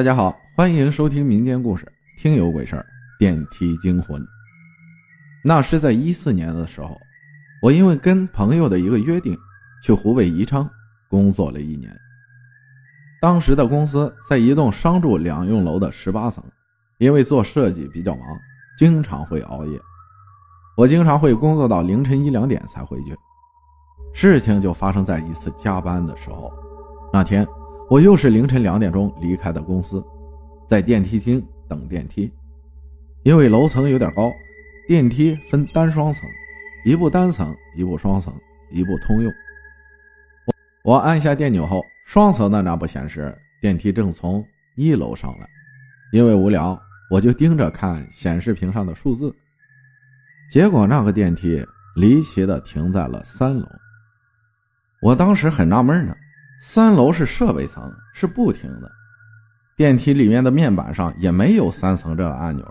[0.00, 1.84] 大家好，欢迎收听民间故事
[2.22, 2.80] 《听有鬼事儿》
[3.18, 4.26] 电梯惊魂。
[5.44, 6.98] 那是在一四年的时候，
[7.60, 9.36] 我因为跟朋友的一个约定，
[9.84, 10.66] 去湖北宜昌
[11.10, 11.94] 工作了一年。
[13.20, 16.42] 当时的公司在一栋商住两用楼的十八层，
[16.96, 18.24] 因为做设计比较忙，
[18.78, 19.78] 经常会熬夜。
[20.78, 23.14] 我经常会工作到凌晨一两点才回去。
[24.14, 26.50] 事情就发生在一次加班的时候，
[27.12, 27.46] 那天。
[27.90, 30.00] 我又是凌晨两点钟离开的公司，
[30.68, 32.32] 在电梯厅等电梯，
[33.24, 34.30] 因为楼层有点高，
[34.86, 36.30] 电梯分单双层，
[36.84, 38.32] 一部单层，一部双层，
[38.70, 39.32] 一部通用。
[40.84, 45.48] 我按下电钮后，双层的那部显示电梯正从一楼上来，
[46.12, 46.80] 因为无聊，
[47.10, 49.34] 我就盯着看显示屏上的数字，
[50.48, 51.60] 结果那个电梯
[51.96, 53.66] 离奇的停在了三楼，
[55.02, 56.16] 我当时很纳闷呢。
[56.62, 58.90] 三楼是设备层，是不停的。
[59.76, 62.64] 电梯里面的面板上也没有三层这个按钮。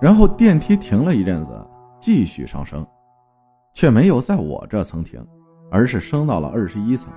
[0.00, 1.50] 然后电梯停了一阵子，
[2.00, 2.86] 继续上升，
[3.74, 5.20] 却没有在我这层停，
[5.72, 7.12] 而是升到了二十一层。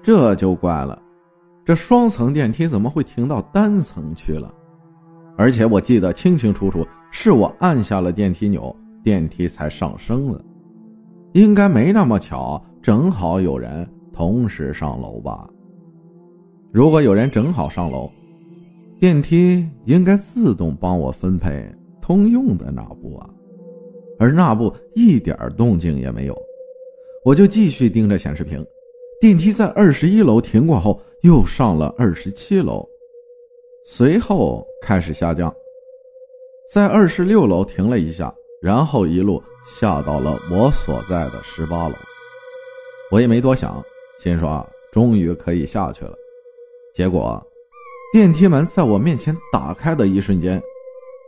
[0.00, 1.00] 这就怪了，
[1.64, 4.54] 这双层电梯怎么会停到单层去了？
[5.36, 10.40] 而且我记得清清楚楚，是我按下了电梯钮，电梯才上升的。
[11.32, 13.88] 应该没那么巧，正好有人。
[14.12, 15.48] 同时上楼吧。
[16.70, 18.10] 如果有人正好上楼，
[18.98, 21.68] 电梯应该自动帮我分配
[22.00, 23.28] 通用的那部啊，
[24.18, 26.38] 而那部一点动静也没有。
[27.24, 28.64] 我就继续盯着显示屏，
[29.20, 32.88] 电梯在二十一楼停过后，又上了二十七楼，
[33.84, 35.54] 随后开始下降，
[36.72, 41.94] 在二十六楼停了一下，然后一路下到了我所在的十八楼。
[43.10, 43.84] 我也没多想。
[44.18, 46.14] 心说终于可以下去了，
[46.94, 47.44] 结果
[48.12, 50.62] 电梯门在我面前打开的一瞬间，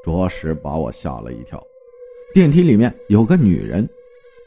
[0.05, 1.61] 着实把我吓了一跳。
[2.33, 3.89] 电梯里面有个女人，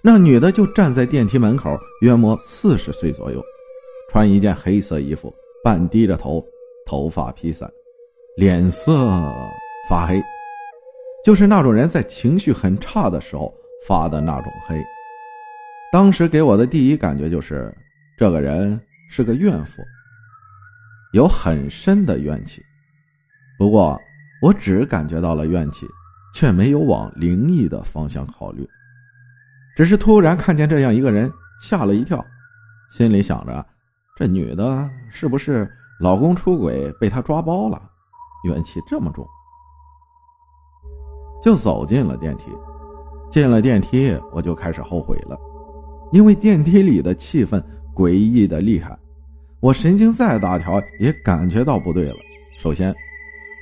[0.02, 3.44] 那女的就站在电梯门口，约莫四十岁左右，
[4.10, 5.34] 穿一件黑色衣服，
[5.64, 6.46] 半低着头，
[6.86, 7.70] 头发披散，
[8.36, 9.10] 脸色
[9.90, 10.22] 发黑，
[11.26, 13.54] 就是那种人在情绪很差的时候
[13.86, 14.82] 发的那种黑。
[15.92, 17.74] 当时给我的第一感觉就是。
[18.18, 19.84] 这个人是个怨妇，
[21.14, 22.64] 有很深的怨气。
[23.60, 23.96] 不过
[24.42, 25.86] 我只感觉到了怨气，
[26.34, 28.68] 却没有往灵异的方向考虑。
[29.76, 32.26] 只是突然看见这样一个人，吓了一跳，
[32.90, 33.64] 心里想着：
[34.16, 37.80] 这女的是不是老公出轨被她抓包了？
[38.46, 39.28] 怨气这么重，
[41.40, 42.52] 就走进了电梯。
[43.30, 45.38] 进了电梯，我就开始后悔了，
[46.12, 47.64] 因为电梯里的气氛。
[47.98, 48.96] 诡异的厉害，
[49.60, 52.18] 我神经再大条也感觉到不对了。
[52.60, 52.94] 首先，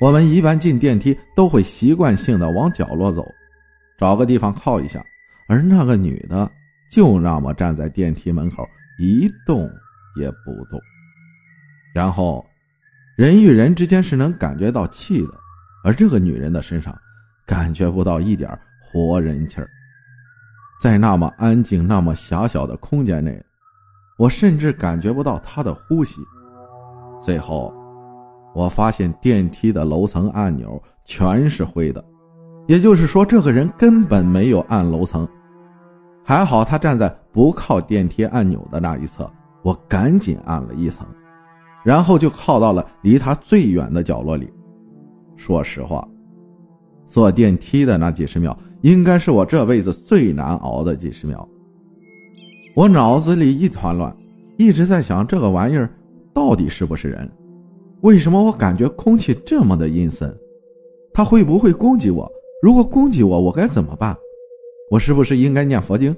[0.02, 3.26] 我们一般进电梯都会习惯性的往角落走，
[3.98, 5.02] 找个地方靠一下，
[5.48, 6.52] 而那个女的
[6.92, 8.68] 就那么站在电梯门口
[9.00, 9.72] 一动
[10.18, 10.78] 也不动。
[11.94, 12.46] 然后，
[13.16, 15.34] 人与人之间是能感觉到气的，
[15.86, 16.94] 而这个女人的身上
[17.46, 18.50] 感觉不到一点
[18.82, 19.70] 活人气儿，
[20.82, 23.42] 在那么安静、那么狭小的空间内。
[24.18, 26.22] 我甚至感觉不到他的呼吸。
[27.22, 27.74] 最后，
[28.54, 32.04] 我发现电梯的楼层按钮全是灰的，
[32.68, 35.28] 也就是说，这个人根本没有按楼层。
[36.24, 39.30] 还好他站在不靠电梯按钮的那一侧，
[39.62, 41.06] 我赶紧按了一层，
[41.84, 44.52] 然后就靠到了离他最远的角落里。
[45.36, 46.08] 说实话，
[47.06, 51.48] 坐电梯的那几十秒，应该是我这辈子最难熬的几十秒。
[52.76, 54.14] 我脑子里一团乱，
[54.58, 55.90] 一直在想这个玩意儿
[56.34, 57.32] 到底是不是人？
[58.02, 60.38] 为什么我感觉空气这么的阴森？
[61.14, 62.30] 他会不会攻击我？
[62.62, 64.14] 如果攻击我，我该怎么办？
[64.92, 66.14] 我是不是应该念佛经？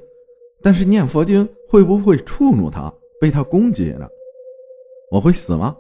[0.59, 2.91] 但是念佛经会不会触怒他，
[3.21, 4.07] 被他攻击呢？
[5.11, 5.77] 我会死吗？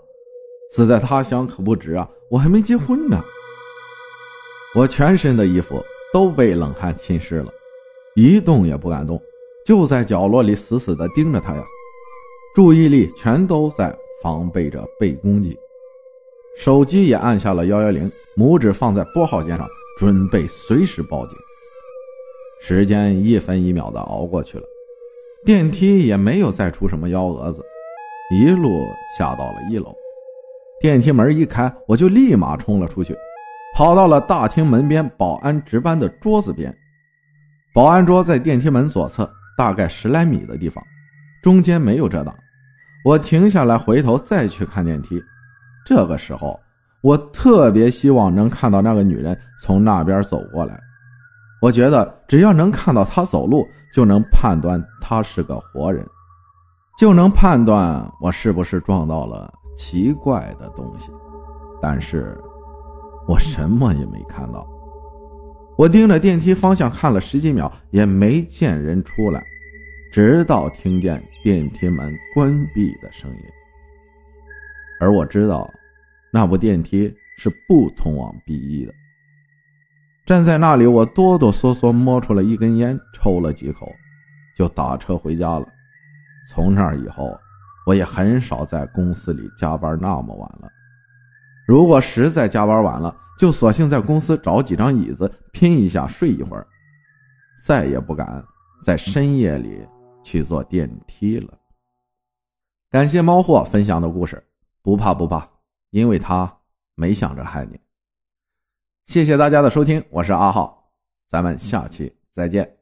[0.69, 2.07] 死在他乡可不值啊！
[2.29, 3.19] 我还没结婚呢。
[4.75, 5.83] 我全身的衣服
[6.13, 7.51] 都被冷汗浸湿了，
[8.15, 9.19] 一动也不敢动。
[9.67, 11.61] 就在角落里死死地盯着他呀，
[12.55, 13.93] 注意力全都在
[14.23, 15.59] 防备着被攻击，
[16.55, 19.67] 手机也按下了幺幺零，拇指放在拨号键上，
[19.99, 21.37] 准备随时报警。
[22.61, 24.63] 时间一分一秒的熬过去了，
[25.43, 27.61] 电梯也没有再出什么幺蛾子，
[28.31, 28.69] 一路
[29.19, 29.93] 下到了一楼，
[30.79, 33.13] 电梯门一开，我就立马冲了出去，
[33.75, 36.73] 跑到了大厅门边保安值班的桌子边，
[37.73, 39.29] 保安桌在电梯门左侧。
[39.57, 40.83] 大概十来米的地方，
[41.41, 42.33] 中间没有遮挡。
[43.03, 45.21] 我停下来，回头再去看电梯，
[45.85, 46.59] 这个时候，
[47.01, 50.79] 我特别希望能看到那个女人从那边走过来。
[51.59, 56.05] 我觉得只要能看到她走路，就能判断她是个活人，
[56.99, 61.11] 就能判断我是不是撞到了奇怪的东西。
[61.81, 62.37] 但是，
[63.27, 64.67] 我什么也没看到。
[65.77, 69.43] 我盯着电梯方向看了十几秒，也没见人出来，
[70.11, 73.43] 直到听见电梯门关闭的声音。
[74.99, 75.71] 而我知道，
[76.33, 78.93] 那部电梯是不通往 B 一的。
[80.25, 83.87] 站在那里，我哆哆嗦嗦摸出了一根烟，抽了几口，
[84.57, 85.67] 就打车回家了。
[86.49, 87.37] 从那以后，
[87.85, 90.67] 我也很少在公司里加班那么晚了。
[91.67, 96.65] 如果实在加班晚了，就索性在公司找几张椅子拼一下睡一会儿，
[97.65, 98.41] 再也不敢
[98.85, 99.85] 在深夜里
[100.23, 101.53] 去坐电梯了。
[102.89, 104.41] 感谢猫货分享的故事。
[104.81, 105.45] 不怕不怕，
[105.89, 106.49] 因为他
[106.95, 107.77] 没想着害你。
[109.07, 110.89] 谢谢大家的收听，我是阿浩，
[111.27, 112.76] 咱们下期再见。